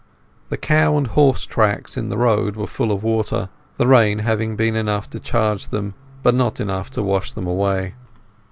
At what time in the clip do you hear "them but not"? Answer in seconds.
5.67-6.59